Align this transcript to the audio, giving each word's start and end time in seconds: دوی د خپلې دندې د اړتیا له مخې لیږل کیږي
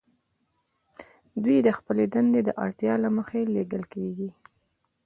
دوی 1.43 1.57
د 1.63 1.69
خپلې 1.77 2.05
دندې 2.13 2.41
د 2.45 2.49
اړتیا 2.63 2.93
له 3.03 3.09
مخې 3.17 3.39
لیږل 3.53 3.83
کیږي 3.93 4.29